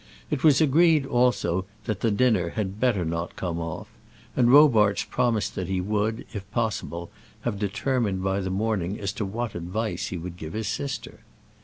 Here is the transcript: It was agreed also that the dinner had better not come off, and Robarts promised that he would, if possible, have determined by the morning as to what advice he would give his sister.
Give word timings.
It 0.31 0.43
was 0.43 0.59
agreed 0.59 1.05
also 1.05 1.65
that 1.85 1.99
the 1.99 2.09
dinner 2.09 2.49
had 2.49 2.79
better 2.79 3.05
not 3.05 3.35
come 3.35 3.59
off, 3.59 3.87
and 4.35 4.51
Robarts 4.51 5.03
promised 5.03 5.53
that 5.53 5.67
he 5.67 5.79
would, 5.79 6.25
if 6.33 6.49
possible, 6.49 7.11
have 7.41 7.59
determined 7.59 8.23
by 8.23 8.39
the 8.39 8.49
morning 8.49 8.99
as 8.99 9.11
to 9.13 9.25
what 9.25 9.53
advice 9.53 10.07
he 10.07 10.17
would 10.17 10.37
give 10.37 10.53
his 10.53 10.67
sister. 10.67 11.19